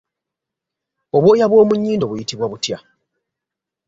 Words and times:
Obw'oya 1.15 1.45
bw’omu 1.51 1.73
nyindo 1.77 2.05
buyitibwa 2.09 2.45
butya? 2.51 2.77